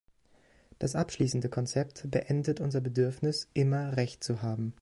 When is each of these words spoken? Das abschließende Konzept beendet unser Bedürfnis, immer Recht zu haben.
Das 0.79 0.95
abschließende 0.95 1.47
Konzept 1.47 2.09
beendet 2.09 2.59
unser 2.59 2.81
Bedürfnis, 2.81 3.47
immer 3.53 3.97
Recht 3.97 4.23
zu 4.23 4.41
haben. 4.41 4.73